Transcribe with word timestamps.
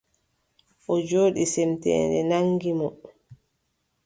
O 0.91 0.93
jooɗi, 1.07 1.43
semteende 1.53 2.19
naŋgi 2.29 2.71
mo. 2.79 2.87